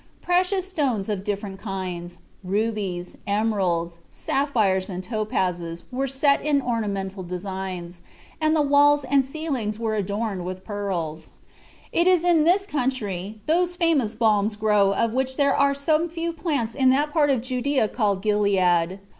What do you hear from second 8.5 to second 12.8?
the walls and ceilings were adorned with pearls. It is in this